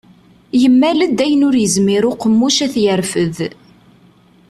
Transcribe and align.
Yemmal-d 0.61 1.19
ayen 1.25 1.45
ur 1.47 1.55
yezmir 1.57 2.03
uqemmuc 2.11 2.57
ad 2.65 2.71
t-yerfed. 2.73 3.37